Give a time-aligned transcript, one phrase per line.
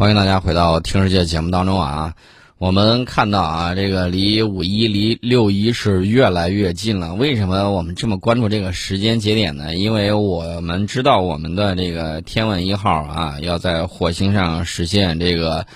[0.00, 2.14] 欢迎大家回到《听世界》节目当中啊！
[2.56, 7.12] 我们看到啊，这个离五一、离六一是越来越近了。
[7.12, 9.74] 为什么我们这么关注这个时间节点呢？
[9.74, 15.66] 因为我们知道我们的这个天问一号啊，要在火星上实现这个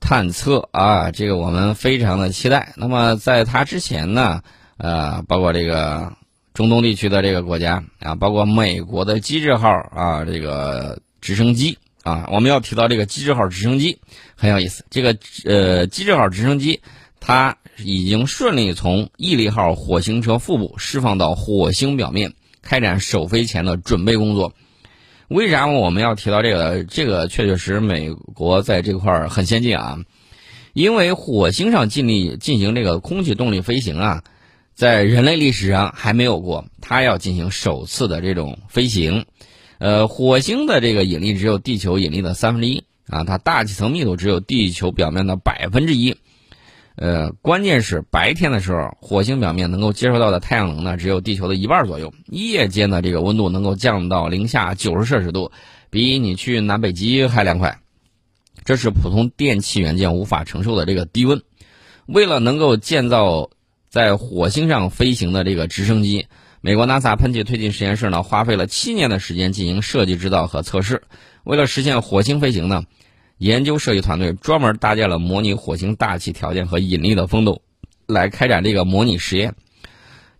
[0.00, 2.74] 探测啊，这个我们非常的期待。
[2.76, 4.42] 那么在它之前呢，
[4.76, 6.12] 呃，包括这个
[6.52, 11.78] 中东地区的这个国家啊，包括美国的机智号啊，这个直升机。
[12.06, 13.98] 啊，我们要提到这个机智号直升机
[14.36, 14.84] 很有意思。
[14.90, 16.80] 这个呃，机智号直升机
[17.18, 24.52] 它已经顺利从毅力号火星车腹部释放到火星表面，开展首飞前的准备工作。
[25.26, 26.84] 为啥我们要提到这个？
[26.84, 29.98] 这个确确实美国在这块儿很先进啊，
[30.74, 34.22] 因为火星上尽力进行这个空气动力飞行啊，
[34.76, 39.26] 在人类历史上还没有过，它要进行首次的这种飞行。
[39.78, 46.16] 呃，火星的这个引力只有地球引力的三分之一啊，它大气层密度只有地球表面的百分之一。
[46.96, 52.10] 呃，关键是白天的时候，火星表面能够接受到的太阳能呢，只有地球的一半左右。
[52.28, 55.52] 夜间的这个温度能够降到零下九十摄氏度，
[55.90, 57.78] 比你去南北极还凉快。
[58.64, 61.42] 这是普通电气元件无法承受的这个低温。
[62.06, 63.50] 为了能够建造
[63.90, 66.26] 在火星上飞行的这个直升机。
[66.66, 71.04] 美国 NASA 喷气推进实验室呢，花费了七年的时间进行设计、制造和测试。
[71.44, 72.82] 为了实现火星飞行呢，
[73.38, 77.62] 研究设计团队专门搭建了模拟火星大气条件和引力的风洞，
[78.08, 79.54] 来开展这个模拟实验。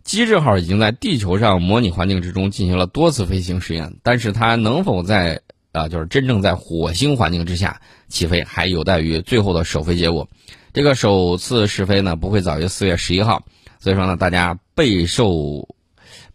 [0.02, 10.28] 机智号已经在地球上模拟环境之中进行了多次飞行实验，但是它能否在啊，就是真正在火星环境之下起飞，还有待于最后的首飞结果。
[10.72, 13.44] 这个首次试飞呢，不会早于四月十一号，
[13.78, 15.68] 所以说呢，大家备受。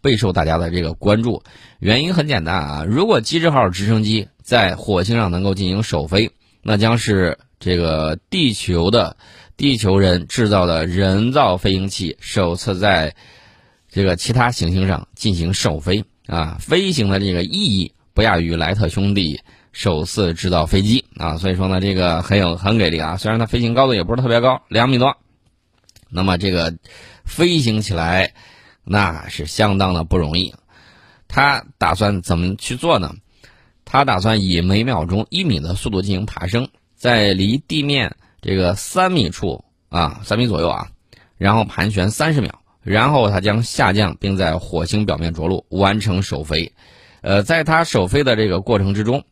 [0.02, 1.42] 备受大家的这个关注，
[1.78, 9.16] 原因很简单啊，如果机智号直升机在火星上能够进行首飞，那将是这个地球的
[9.56, 13.14] 地球人制造的人造飞行器首次在
[13.88, 16.04] 这个其他行星上进行首飞。
[16.26, 19.40] 啊，飞行的这个意义不亚于莱特兄弟
[19.72, 21.04] 首次制造飞机。
[21.16, 25.16] 啊，所以说呢，这个很有很给力啊，虽然它飞行高度也不是特别高，两米多，
[26.10, 26.74] 那么这个
[27.24, 28.34] 飞行起来。
[28.84, 30.54] 那是相当的不容易，
[31.28, 33.14] 他打算怎么去做呢？
[33.84, 40.88] 他打算以每秒钟一米的速度进行爬升，在离地面这个三米处啊，三米左右啊，
[41.38, 46.72] 然后盘旋三十秒，然后他将下降，并在火星表面着陆，完成首飞。
[47.20, 49.24] 呃，在他首飞的这个过程之中，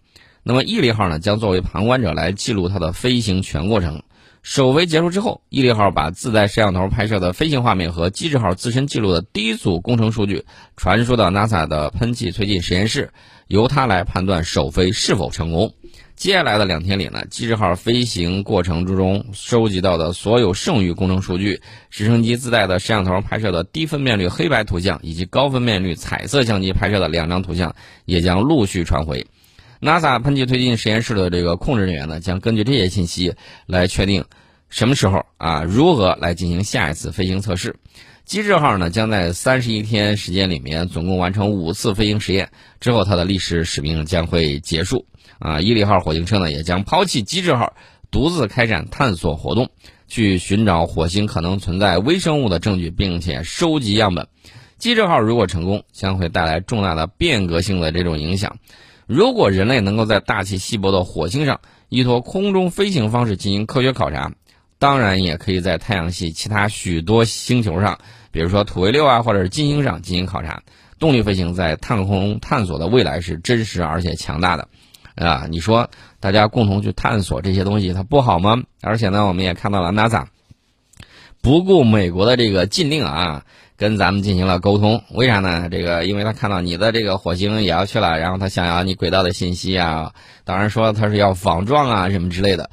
[0.43, 4.03] 那么毅力号呢将作为旁观者来记录它的飞行全过程。
[4.43, 10.47] 首飞结束之后，毅力号把自带摄像头拍摄的飞行画面和机智号自身记录的第一组工程数据
[10.77, 13.13] 传输到 NASA 的喷气推进实验室，
[13.49, 15.75] 由它来判断首飞是否成功。
[16.17, 27.75] 接下来的两天里呢，机智号飞行过程之中收集到的所有剩余工程数据、直升机自带的摄像头拍摄的低分辨率黑白图像以及高分辨率彩色相机拍摄的两张图像，
[28.07, 29.27] 也将陆续传回。
[29.81, 33.35] NASA 喷气推进实验室的这个控制人员呢，将根据这些信息
[33.67, 34.25] 来确定
[34.69, 37.75] 什么时候啊，如何来进行下一次飞行测试。
[38.27, 45.07] 机智号呢，将在三十一天时间里面总共完成五次飞行实验，之后它的历史使命将会结束。
[45.39, 47.75] 啊，毅力号火星车呢，也将抛弃机智号，
[48.11, 49.71] 独自开展探索活动，
[50.07, 54.29] 去寻找火星可能存在微生物的证据，并且收集样本。
[54.77, 58.59] 机智号如果成功，将会带来重大的变革性的这种影响。
[59.13, 64.31] 如果人类能够在大气稀薄的火星上依托空中飞行方式进行科学考察，
[64.79, 67.99] 当然也可以在太阳系其他许多星球上，
[68.31, 70.63] 比如说土卫六啊，或者是金星上进行考察。
[71.01, 74.69] 动力飞行在太空探索的未来是真实而且强大的，
[75.17, 75.91] 啊，你说
[76.21, 78.63] 大家共同去探索这些东西，它不好吗？
[78.81, 80.27] 而且呢，我们也看到了 NASA
[81.43, 83.45] 不顾美国的这个禁令啊。
[83.81, 85.67] 跟咱们进行了沟通，为啥呢？
[85.71, 90.13] 这个，因为他看到你的这个火星也要去了，然后他想要你轨道的信息啊，
[90.45, 92.69] 当然说他是要仿撞啊什么之类的，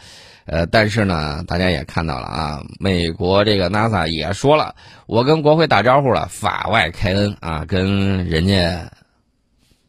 [0.47, 4.75] 呃，但是呢，大家也看到了啊，美国这个 NASA 也说了，
[5.05, 8.91] 我跟国会打招呼了，法外开恩啊，跟人家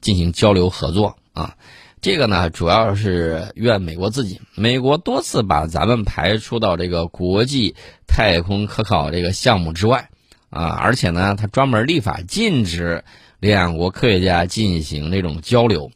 [0.01, 1.57] 进行交流合作啊，
[2.01, 7.75] 这个呢，主要是怨美国自己，美国多次把咱们排除到这个国际
[8.07, 10.11] 太空科考这个项目之外。
[10.51, 13.05] 啊，而且呢，他专门立法禁止
[13.41, 15.91] 两国科学家进行这种交流，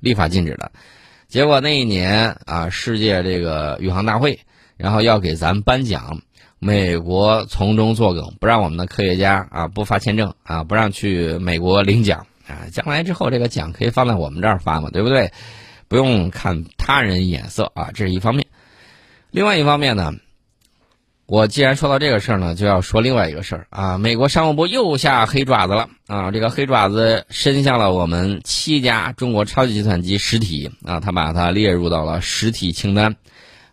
[0.00, 0.72] 立法禁止的。
[1.28, 4.40] 结果那一年啊，世界这个宇航大会，
[4.76, 6.22] 然后要给咱颁奖，
[6.58, 12.66] 美国从中作梗，不让我们的科学家啊不发签证啊，不让去美国领奖啊。
[12.72, 15.32] 将来之后这个奖可以放在我们这儿发嘛，对不对？
[15.86, 18.46] 不用看他人眼色啊，这是一方面。
[19.30, 20.12] 另外一方面呢，
[21.28, 23.98] 我既然说到这个事儿呢，就要说另外一个事儿啊。
[23.98, 26.30] 美国商务部又下黑爪子了啊！
[26.30, 33.14] 这个黑爪子伸向了我们七家中国超级计算机实体啊，他把它列入到了实体清单。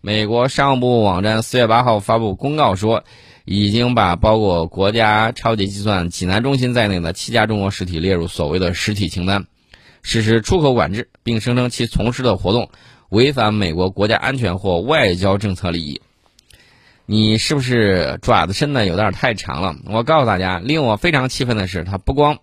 [0.01, 3.05] 美国商务部网站四月八号发布公告说，
[3.45, 9.45] 已经把包括国家超级计算济南中心在内的七家中国实体列入所谓的实体清单，
[10.01, 12.69] 实施出口管制，并声称其从事的活动
[13.07, 16.01] 违反美国国家安全或外交政策利益。
[17.07, 19.75] 你是不是爪子伸的有点太长了？
[19.85, 22.39] 我告诉大家，令我非常气愤的是，他不光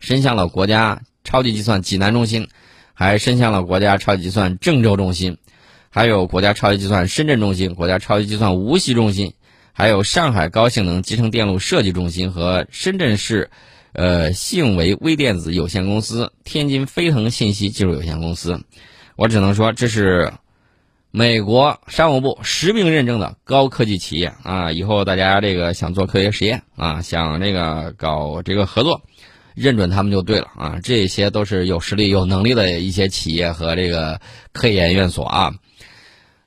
[0.00, 2.48] 伸向了国家超级计算济南中心，
[2.94, 5.38] 还伸向了国家超级计算郑州中心，
[5.88, 9.32] 还有国家超级计算深圳中心、国家超级计算无锡中心，
[9.72, 13.50] 还有上海高性能集成电路设计中心和深圳市，
[13.92, 18.60] 呃信维微电子有限公司、天津飞腾信息技术有限公司。
[19.14, 20.32] 我只能说，这是。
[21.16, 29.00] 美国商务部实名认证的高科技企业啊，以后大家这个想做科学实验啊，想这个搞这个合作，
[29.54, 30.78] 认准他们就对了啊。
[30.82, 34.20] 这些都是有实力、有能力的一些企业和这个
[34.52, 35.54] 科研院所啊。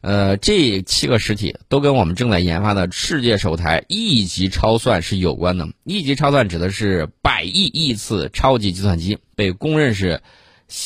[0.01, 5.67] 呃，这七个实体都跟我们正在研发的世界首台亿级超算是有关的。
[5.83, 10.21] 亿级超算指的是百亿亿次超级计算机，被公认是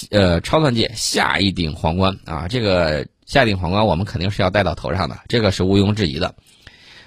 [0.09, 2.47] 呃超算界下一顶皇冠啊。
[2.47, 3.07] 这个。
[3.25, 6.35] 下顶皇冠，我们肯定是要戴到头上的，这个是毋庸置疑的。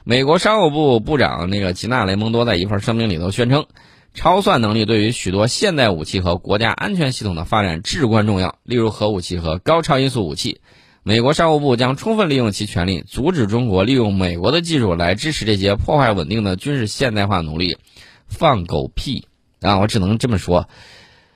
[0.05, 3.67] 美国商务部部长那个吉娜·雷蒙多在一份声明里头宣称，
[4.15, 10.61] 超算能力对于许多现代武器和国家安全系统的发展至关重要，例如核武器和高超音速武器。
[11.03, 17.79] 美国商务部将充分利用其权利，阻止中国利用美国的技术来支持这些破坏稳定的军事现代化努力。
[18.27, 19.29] 放狗屁
[19.61, 19.79] 啊！
[19.79, 20.69] 我只能这么说。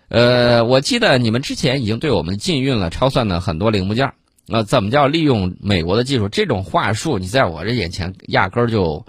[0.08, 4.12] 呃，我记得你们之前已经对我们禁运了超算的很多零部件。
[4.50, 6.28] 那怎么叫利用美国的技术？
[6.28, 9.06] 这种话术，你在我这眼前压根儿就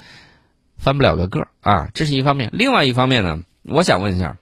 [0.77, 1.89] 翻不了个个儿啊！
[1.95, 2.51] 这是一方面。
[2.53, 4.37] 另外一方面呢，我想问一下，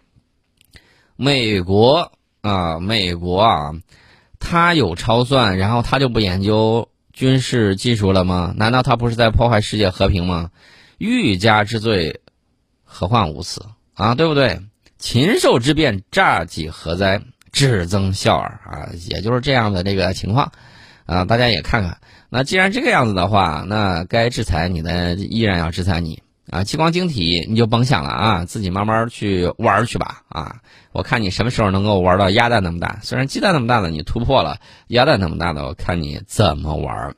[1.16, 2.12] 美国
[2.42, 3.72] 啊，美国啊，
[4.40, 8.54] 他有超算，然后他就不研究军事技术了吗？
[8.58, 10.52] 难道他不是在破坏世界和平吗？
[10.98, 12.20] 欲加之罪，
[12.84, 14.16] 何患无辞啊？
[14.16, 14.60] 对不对？
[14.98, 17.22] 禽兽之变，诈己何哉？
[17.52, 18.90] 只增笑耳啊！
[19.10, 20.52] 也就是这样的这个情况。
[21.10, 21.98] 啊，大家也看看。
[22.30, 26.22] 那既然这个样子的话，那该制裁你的依然要制裁你
[26.52, 26.64] 啊！
[26.64, 30.58] 激光晶体你就甭想了啊，自己慢慢去玩去吧啊！
[30.92, 33.00] 我看你什么时候能够玩到鸭蛋那么大？
[33.02, 34.58] 虽然鸡蛋那么大的你突破了，
[34.90, 37.16] 鸭蛋那么大的，我看你怎么玩？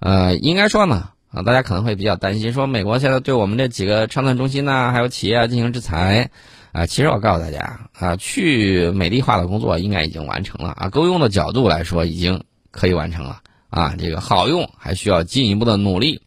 [0.00, 6.28] 呃，应该说呢啊，大家可能会比较担心，说美国现在对我们这几个创算中心呢，还有企业进行制裁
[6.72, 6.86] 啊。
[6.86, 12.42] 其实我告诉大家啊，去美丽化的工作应该已经完成了啊，够用的角度来说已经。
[12.76, 13.40] 可以完成了
[13.70, 16.20] 啊，这个好用还需要进一步的努力，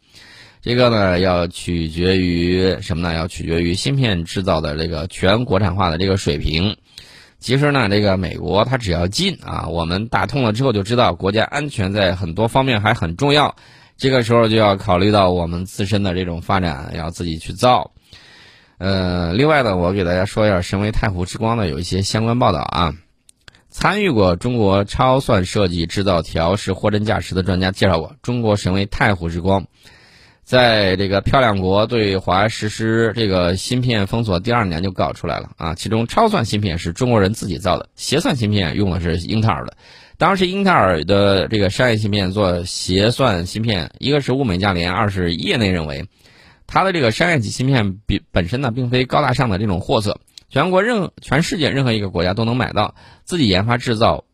[0.61, 3.15] 这个呢要取决于什么呢？
[3.15, 6.75] 要取决于芯片制造的这个全国产化的这个水平。
[7.39, 13.55] 其实呢，这个美国它只要进啊，我们打通了之后就知道国家安全在很多方面还很重要。
[13.95, 17.91] 这个时候就要考虑到我们自身的这种发展，要自己去造。
[18.77, 22.93] 呃，另外呢，我给大家说一下，身为太湖之光的有一些相关报道啊。
[23.69, 29.63] 参与过中国超算设计、制造、调试、货真价实的专家介绍过，中国神威太湖之光，
[30.43, 35.75] 在这个漂亮国对华实施这个芯片封锁第二年就搞出来了啊。
[35.75, 39.77] 其中超算芯片是中国人自己造的，协算芯片用的是英特尔的。
[40.17, 46.07] 当时英特尔的这个商业芯片做协算芯片，一个是物美价廉，二是业内认为
[46.65, 50.19] 它的这个商业级芯片比本身呢并非高大上的这种货色。
[50.49, 54.25] 全国任全世界任何一个国家都能买到，自己研发制造，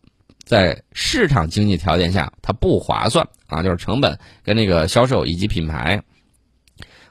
[0.44, 6.04] 在市场经济条件下它不划算啊，就是成本跟那个销售以及品牌。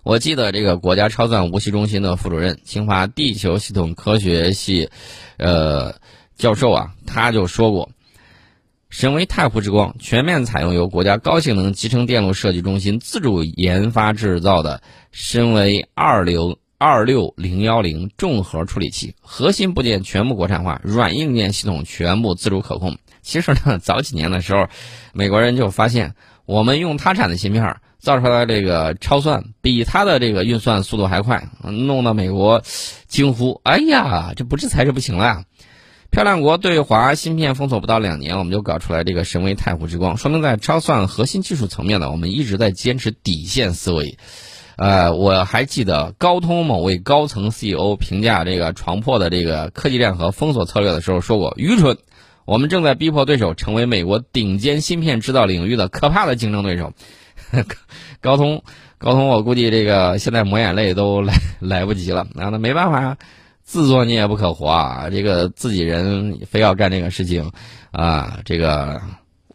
[0.03, 4.91] 我记得这个国家超算无锡中心的副主任、清华地球系统科学系，
[5.39, 5.97] 呃，
[6.37, 7.91] 教授啊，他就说过，
[8.91, 16.59] 神威太湖之光全面采用由国家高性能集成电路设计中心自主研发制造的神威二流。
[16.79, 22.99] 二六零幺零重核处理器核心部件全部国产化，软硬件系统全部自主可控。
[23.23, 24.69] 其实呢， 早几年的时候，
[25.13, 26.15] 美国人就发现，
[26.45, 32.63] 我们用他产的芯片造出来这个超算，比他的这个运算速度还快，弄得美国
[33.07, 35.45] 惊呼：“哎呀，这不制裁是不行了！”
[36.13, 44.19] 漂亮国对华芯片封锁不到两年，我们就搞出来这个神威太湖之光，说明在超算核心技术层面呢，我们一直在坚持底线思维。
[44.77, 51.97] 呃，我还记得高通某位高层 CEO 评价这个床破的这个科技战和封锁策略的时候说过：愚蠢，
[52.45, 56.93] 我们正在逼迫对手成为美国顶尖芯片制造领域的可怕的竞争对手。
[58.21, 58.63] 高通，
[58.99, 62.49] 高通，我估计这个现在抹眼泪都来 来不及了啊！
[62.51, 63.17] 那没办法啊，
[63.63, 65.09] 自作孽不可活啊！
[65.11, 67.53] 这个自己人非要干这个事情
[67.93, 68.41] 啊！
[68.45, 69.01] 这个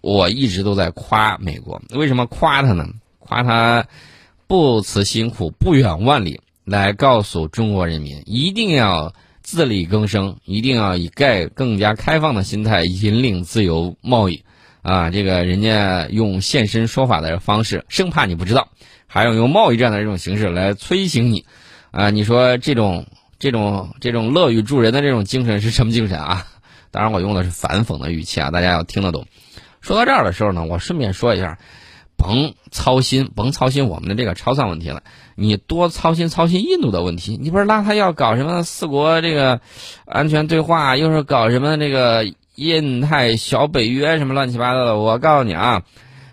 [0.02, 2.88] 我一直都在夸美国，为什么夸他呢？
[3.20, 3.86] 夸他
[4.50, 9.14] 不辞辛苦、不远万里来告诉中国人民，一定要
[9.44, 14.44] 自力更生，一定要以盖更加开放的心态引领自由贸易。
[14.82, 18.70] 啊，这个人家用现身说法的方式，生怕你不知道，
[19.06, 21.46] 还要用贸易战的这种形式来催醒你，
[21.92, 23.06] 啊，你说这种
[23.38, 26.48] 这种这种乐于助人的这种精神是什么精神啊？
[26.90, 29.28] 当然，我用的是反讽的语气啊，大家要听得懂。
[29.80, 31.60] 说到这儿的时候呢，我顺便说一下，
[32.20, 35.02] 甭操心，甭操心我们的这个超算问题了，
[35.34, 37.40] 你多操心操心印度的问题。
[37.42, 39.62] 你不是拉他要搞什么四国这个
[40.06, 42.28] 安全对话，又是搞什么这个？
[42.56, 45.84] 印太小北约什么乱七八糟的，我告诉你啊，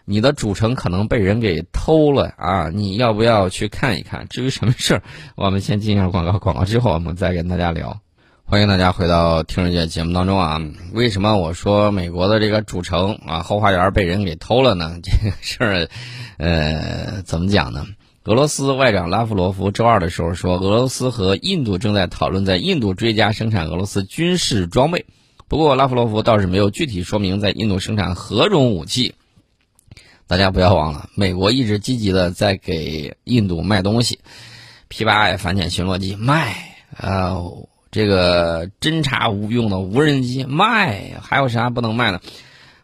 [0.04, 2.68] 你的主城可能被人给偷了啊！
[2.74, 4.26] 你要不要去看一看？
[4.28, 5.02] 至于什么事儿，
[5.36, 8.00] 我们先进一下广告，广告之后我们再跟大家聊。
[8.48, 10.60] 欢迎大家回到听世界节目当中啊！
[10.92, 14.98] 为什么我说美国的这个主城啊后花园被人给偷了呢？
[15.02, 15.88] 这个事儿，
[16.38, 17.84] 呃，怎么讲呢？
[18.22, 25.06] 俄罗斯外长拉夫罗夫周二的时候说，俄罗斯和印度正在讨论在印度追加生产俄罗斯军事装备。
[25.48, 29.16] 不过，拉夫罗夫倒是没有具体说明在印度生产何种武器。
[30.28, 34.20] 大家不要忘了，美国一直积极的在给印度卖东西
[34.88, 37.38] ，P8I 反潜巡逻机卖，啊，
[37.96, 42.20] 这个侦察无用的无人机卖，还有啥不能卖呢？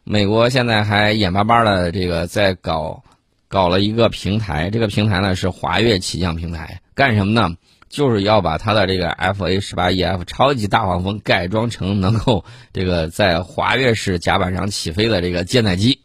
[0.04, 3.04] 美国现在还眼巴巴的这个在搞，
[3.46, 7.54] 搞了一个平台，这个平台呢是华跃起降平台，干什么呢？
[7.90, 16.00] 就是要把它的这个 F A 十八 E F 超级大黄蜂改装成能够这个在滑跃式甲板上起飞的这个舰载机，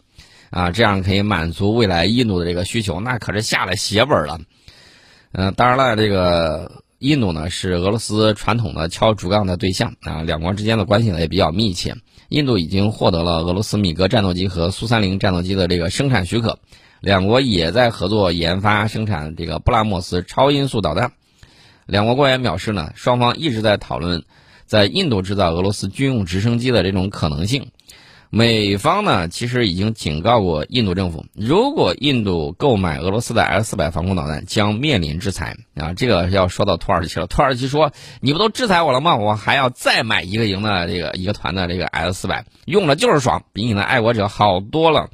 [0.50, 4.42] 啊，这样可以满足未来印度的这个需求，那可是下了血本了。
[5.32, 11.96] 嗯，当然了，这个印度呢是俄罗斯传统的敲竹杠的对象啊，两国之间的关系呢也比较密切。
[12.30, 16.60] 印度已经获得了俄罗斯米格战斗机和苏三零战斗机的这个生产许可，
[17.00, 21.12] 两国也在合作研发生产这个布拉莫斯超音速导弹。
[21.86, 24.24] 两国官员表示呢，双方一直在讨论
[24.66, 27.68] 在印度制造俄罗斯军用直升机的这种可能性。
[28.30, 35.94] 美方呢，其实已经警告过印度政府，如果印度购买俄罗斯的 S 四百防空导弹，将面临制裁啊。
[35.94, 39.16] 这个要说到土耳其了，土耳其说你不都制裁我了吗？
[39.16, 45.10] 我还要再买一个营的这个一个团的这个 S 四百，用了就是爽，比你的爱国者好多了。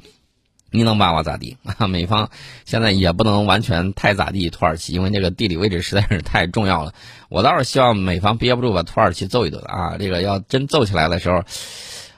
[0.70, 1.56] 你能把我咋地？
[1.78, 2.30] 啊 美方
[2.64, 6.92] 现在也不能完全太咋地土耳其，因为这个地理位置实在是太重要了。
[7.28, 9.96] 我倒是希望美方憋不住把土耳其揍一顿啊！
[10.00, 11.44] 这个要真揍起来的时候，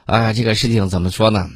[0.06, 1.50] 啊，这个事情怎么说呢？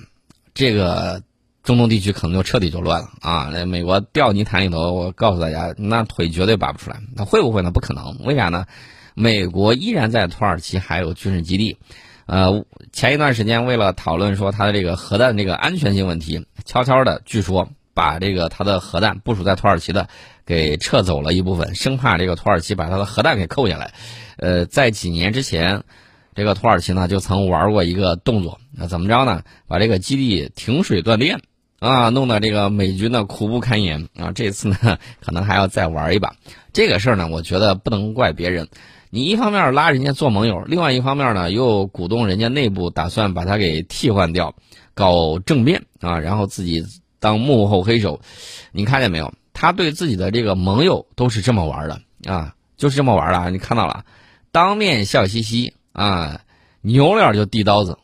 [0.55, 1.23] 这个
[1.63, 3.49] 中东地区可能就彻底就乱了啊！
[3.53, 7.01] 那美国掉泥潭里头，我告诉大家，那腿绝对拔不出来。
[7.15, 7.71] 那会不会呢？
[7.71, 8.19] 不可能。
[8.25, 8.67] 为啥呢？
[9.15, 11.79] 美国依然在土耳其还有军事基地。
[12.27, 20.09] 呃，前一段时间为了讨论说它的这个核弹这个安全性问题，悄悄的据说把这个它的核弹部署在土耳其的
[20.45, 23.95] 给撤走了一部分，生怕这个土耳其把它的核弹给扣下来。
[24.39, 25.85] 呃，在几年之前，
[26.35, 29.43] 这个土耳其呢就曾玩过一个动作，那怎么着呢？
[29.67, 31.41] 把这个基地停水断电
[31.79, 34.33] 啊，弄得这个美军呢苦不堪言啊。
[34.33, 36.35] 这次呢可能还要再玩一把。
[36.73, 38.69] 这个事儿呢，我觉得不能怪别人。
[39.11, 44.55] 你一方面拉人家做盟友，另外一方面呢又鼓动人家内部打算把他给替换掉，
[44.95, 46.85] 搞政变啊，然后自己
[47.19, 48.21] 当幕后黑手。
[48.71, 49.33] 你看见没有？
[49.53, 52.01] 他对自己的这个盟友都是这么玩的
[52.33, 53.51] 啊，就是这么玩的。
[53.51, 54.05] 你看到了，
[54.53, 56.41] 当面笑嘻嘻啊，
[56.81, 57.99] 扭脸就递刀子，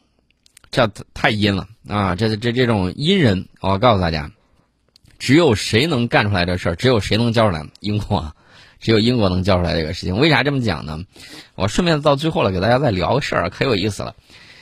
[0.70, 2.16] 这太阴了啊！
[2.16, 4.30] 这这这种阴人，我告诉大家，
[5.18, 8.34] 只有谁能干出来这事儿，只有谁能教出来，英国。
[8.78, 11.00] 只有英国能教出来这个事情，为啥这么讲呢？
[11.54, 14.14] 我顺便到最后了，给大家再聊个事儿，可有意思了。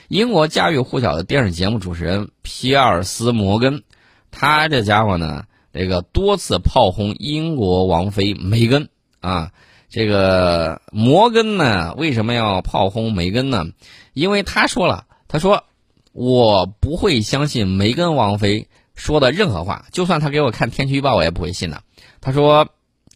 [0.07, 3.83] 英国家喻户晓的电视节目主持人皮尔斯·摩根，
[4.31, 8.89] 他这家伙呢，这个多次炮轰英国王妃梅根
[9.21, 9.51] 啊。
[9.95, 13.67] 这个摩根呢，为什么要炮轰梅根呢？
[14.13, 15.63] 因为他说了，他说
[16.11, 21.83] 我不会相信梅根王妃说的任何话，就算他给我看天气预报，我也不会信的。
[22.21, 22.69] 他说。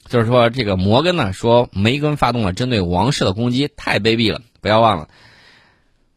[0.08, 4.40] 就是说，这个摩根呢说梅根发动了针对王室的攻击，太卑鄙了！
[4.62, 5.08] 不要忘了，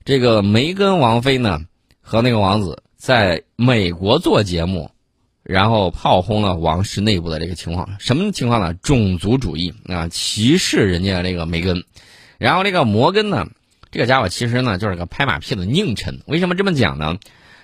[0.05, 1.59] 这个梅根王妃呢
[1.99, 4.90] 和那个王子在美国做节目，
[5.43, 7.95] 然后炮轰了王室内部的这个情况。
[7.99, 8.73] 什么情况呢？
[8.73, 11.83] 种族主义啊，歧视人家这个梅根。
[12.37, 13.47] 然后这个摩根呢
[13.91, 16.21] 这个家伙其实呢就是个拍马屁的佞臣。
[16.25, 17.17] 为什么这么讲呢？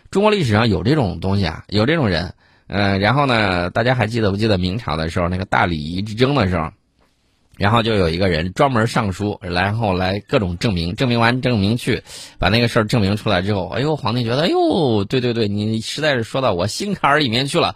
[0.09, 2.33] 中国历史上有这种东西啊，有这种人。
[2.67, 6.71] 呃，然后呢，大家还记得不记得明朝的时候那个大礼仪之争的时候，
[7.57, 12.03] 然后就有一个人专门上书，然后来各种证明，证明完证明去，
[12.37, 17.75] 把那个事儿证明出来之后，哎呦，皇帝觉得，哎呦，对对对，你实在是说到我心坎儿里面去了。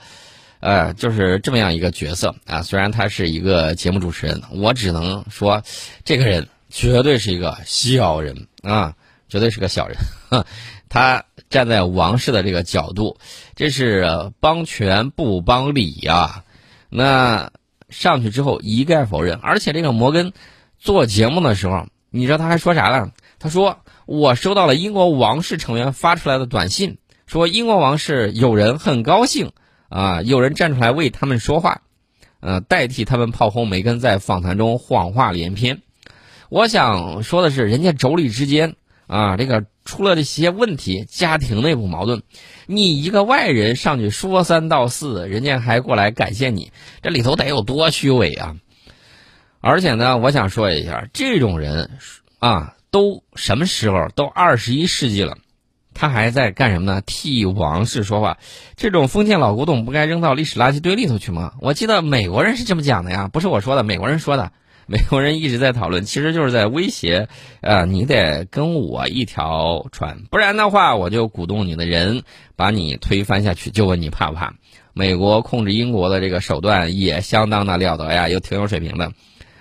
[0.59, 2.61] 呃，就是这么样一个角色啊。
[2.61, 5.63] 虽然他是一个节目主持人，我只能说，
[6.05, 8.93] 这个人绝对是一个小人啊，
[9.27, 9.97] 绝对是个小人。
[10.87, 13.17] 他站在王室的这个角度，
[13.55, 16.43] 这是帮权不帮理呀。
[16.89, 17.49] 那
[17.91, 20.33] 上去之后一概否认，而且这个摩根
[20.79, 23.11] 做节目的时候，你知道他还说啥了？
[23.37, 29.51] 他说：“我收到了英国王室成员发出来的短信，说英国王室有人很高兴。”
[29.91, 30.21] 啊！
[30.21, 31.81] 有人站出来为他们说话，
[32.39, 35.81] 呃，代替他们炮轰梅根，在访谈中谎话连篇。
[36.47, 38.77] 我想说的是，人家妯娌之间
[39.11, 42.23] 啊，这个出了这些问题，家庭内部矛盾，
[42.65, 48.55] 你一个外人上去说三道四，人家还过来感谢你，这里头得有多虚伪啊！
[49.59, 51.91] 而且呢，我想说一下，这种人
[52.39, 54.07] 啊，都什么时候？
[54.15, 55.37] 都二十一世纪了。
[55.93, 57.01] 他还在干什么呢？
[57.05, 58.37] 替王室说话，
[58.77, 61.51] 这种封建老古董不该扔到历史垃圾堆里头去吗？
[61.59, 64.53] 我记得美国人是这么讲的呀，不是我说的，美国人说的。
[64.87, 67.27] 美国人一直在讨论，其实就是在威胁，
[67.61, 72.23] 呃，你得跟我一条船，不然的话，我就鼓动你的人
[72.55, 74.53] 把你推翻下去，就问你怕不怕？
[74.93, 79.13] 美国控制英国的这个手段也相当的了得呀，又挺有水平的。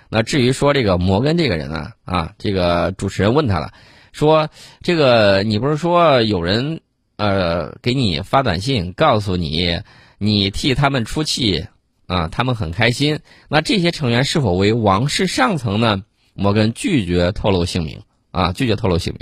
[0.09, 3.71] 那至于说这个摩根这个人呢，啊，这个主持人问他了。
[4.11, 4.49] 说
[4.81, 6.81] 这个，你不是说有人
[7.15, 9.79] 呃给你发短信，告诉你
[10.17, 11.65] 你替他们出气
[12.13, 13.19] 啊，他们很开心。
[13.47, 16.03] 那这些成员是否为王室上层呢？
[16.33, 18.01] 摩根拒绝透露姓名
[18.31, 19.21] 啊，拒绝透露姓名。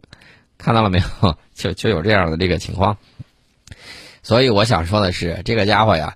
[0.57, 1.37] 看到了没有？
[1.53, 2.97] 就就有这样的这个情况。
[4.23, 6.15] 所以我想说的是，这个家伙呀，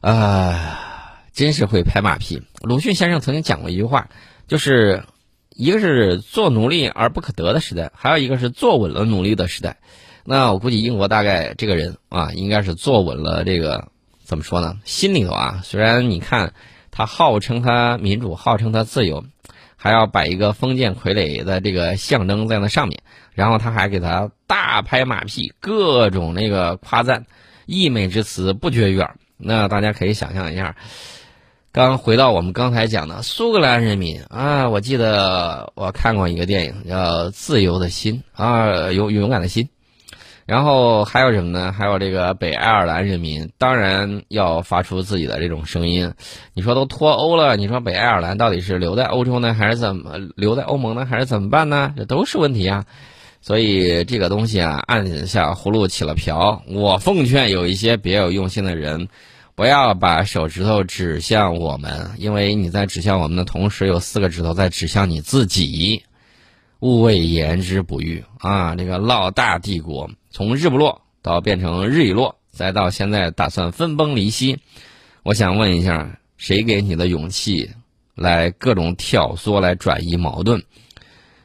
[0.00, 2.42] 啊，真是会拍马屁。
[2.62, 4.08] 鲁迅先生曾经讲过一句话，
[4.46, 5.04] 就是。
[5.60, 9.78] 一个是做奴隶而不可得的时代，还有一个是做稳了奴隶的时代。
[10.22, 13.88] 那我估计英国大概这个人啊，应该是坐稳了这个
[14.28, 14.76] 怎么说呢？
[14.84, 16.52] 心里头啊，虽然你看
[16.90, 19.24] 他号称他民主，号称他自由，
[19.74, 23.00] 还要摆一个封建傀儡的这个象征在那上面，
[23.32, 27.24] 然后他还给他大拍马屁，各种那个夸赞，
[27.64, 29.16] 溢美之词不绝于耳。
[29.38, 30.76] 那大家可以想象一下。
[31.72, 39.70] 刚回到我们刚才讲的苏格兰人民啊，我记得我看过一个电影叫《自由的心》啊，勇勇敢的心。
[40.48, 41.70] 然后还有什么呢？
[41.72, 46.10] 还有这个北爱尔兰人民，当然要发出自己的这种声音。
[46.54, 51.92] 你说都脱欧了，你说北爱尔兰到底是留在欧洲呢，还是怎么留在欧盟呢，还是怎么办呢？
[51.98, 52.86] 这都是问题啊。
[53.42, 56.62] 所以这个东西啊，按下葫芦起了瓢。
[56.66, 59.06] 我奉劝有一些别有用心的人。
[59.54, 66.04] 不要把手指头指向我们，因为你在指向我们的同时，有四个指头在指向你自己。
[66.80, 68.76] 勿谓言之不预啊！
[68.76, 74.58] 这个老大帝国从日不落到变成日已落，再到现在打算分崩离析，
[75.22, 77.70] 我想问一下，谁给你的勇气
[78.14, 80.62] 来各种挑唆来转移矛盾？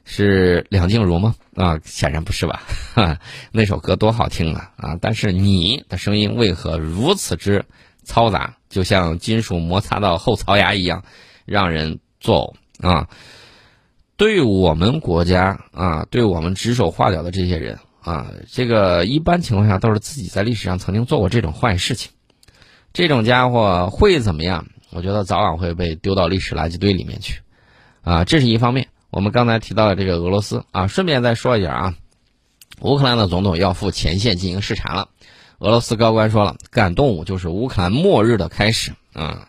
[0.06, 1.34] 是梁静茹吗？
[1.56, 2.62] 啊，显然不是吧？
[2.94, 3.20] 哈，
[3.54, 4.72] 那首歌多好听啊！
[4.76, 7.64] 啊，但是你的声音为何如此之？
[8.06, 11.06] 嘈杂，就像金属摩擦到后槽牙一样，
[11.46, 13.08] 让人作呕啊！
[14.18, 22.12] 对我们国家啊，对我们指手画脚的这些人啊，这个一般情况下都是自己在历史上曾经做过这种坏事情。
[22.94, 24.68] 这种家伙会怎么样？
[24.92, 27.42] 我觉得早晚会被丢到历史垃圾堆里面去
[28.04, 28.26] 啊！
[28.26, 28.90] 这是一方面。
[29.10, 31.96] 我们刚才提到的这个俄罗斯啊，顺便再说一下啊，
[32.82, 35.10] 乌克兰的总统要赴前线进行视察了。
[35.58, 39.48] 俄罗斯高官说了，敢动物就是乌克兰末日的开始啊，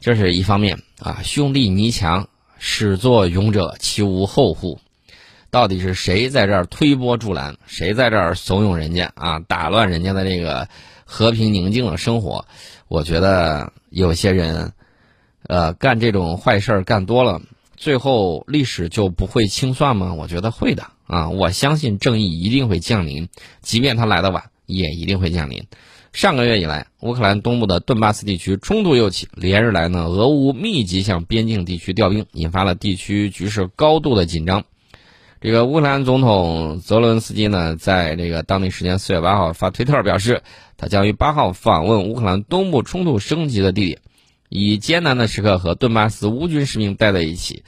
[0.00, 1.20] 这是一方面啊。
[1.22, 2.28] 兄弟泥墙，
[2.58, 4.80] 始作俑者其无后乎？
[5.54, 7.54] 到底是谁在这儿推波助澜？
[7.68, 10.68] 谁在这儿怂恿人家啊，打乱人家的这个
[11.04, 12.44] 和平宁静的生活？
[12.88, 14.72] 我觉得有些人，
[15.46, 17.40] 呃，干这种坏事儿干多了，
[17.76, 20.14] 最后历史就不会清算吗？
[20.14, 23.28] 我觉得会的啊，我相信正义一定会降临，
[23.62, 24.50] 即便他来的晚。
[24.66, 25.66] 也一定会降临。
[26.12, 34.64] 上个月以来，乌克兰东部的顿巴斯地区冲突又起，连日来呢，俄乌密集向边境地区调兵，引发了地区局势高度的紧张。
[35.44, 40.40] 这个乌克兰总统泽伦斯基呢，在这个当地时间四月八号发推特表示，
[40.78, 43.98] 他将于八号访问乌克兰东部冲突升级的地点，
[44.48, 47.62] 以艰难的时刻和顿巴斯乌军士兵待在一起。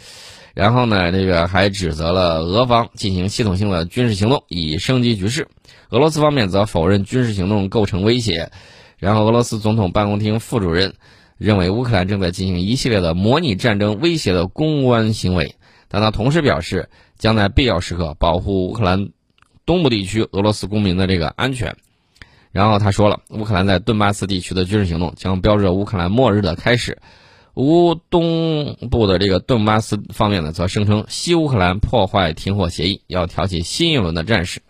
[0.54, 5.46] 然后呢，这个还指责了俄方进行系统性的军事行动，以升级局势。
[5.90, 8.52] 俄罗斯方面则否认军事行动构成威胁。
[8.96, 10.94] 然后，俄罗斯总统办公厅副主任
[11.36, 15.56] 认为乌克兰正在进行一系列的模拟战争威胁的公关行为，
[15.88, 19.08] 但他同时表示将在必要时刻保护乌克兰
[19.64, 21.76] 东部地区俄罗斯公民的这个安全。
[22.52, 26.98] 然后他说了，乌克兰在顿巴斯地区的军事行动将标志着乌克兰末日的开始。
[27.54, 34.60] 乌东部的这个顿巴斯方面呢，则声称西乌克兰破坏停火协议，要挑起新一轮的战事。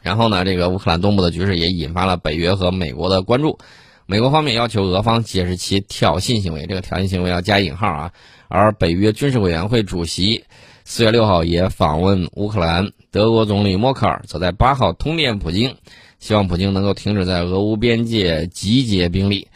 [0.00, 3.58] 然后呢，这个乌克兰东部的局势也引发了北约和美国的关注。
[4.06, 8.12] 美国方面要求俄方解释其挑衅行为，这个挑衅行为要加引号啊。
[8.48, 10.44] 而北约军事委员会主席
[10.92, 15.76] 四月六号也访问乌克兰，德国总理默克尔则在八号通电普京，
[16.18, 19.46] 希望普京能够停止在俄乌边界集结兵力。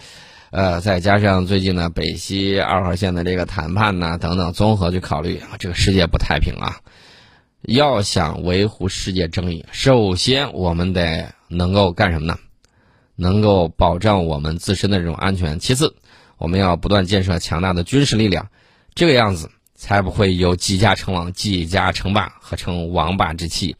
[0.52, 6.76] 呃，再加上最近呢，北溪二号线的这个谈判呢，等等，综合去考虑，这个世界不太平啊。
[7.62, 12.38] 要想维护世界正义，首先我们得能够干什么呢？
[13.16, 15.58] 能够保障我们自身的这种安全。
[15.58, 15.96] 其次，
[16.38, 18.50] 我们要不断建设强大的军事力量，
[18.94, 19.50] 这个样子
[19.84, 23.76] 才不会有几家成王、几家成霸和成王霸之气。